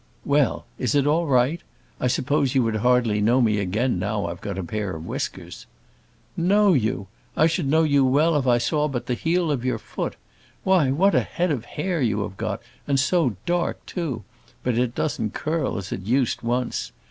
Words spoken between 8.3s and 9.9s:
if I saw but the heel of your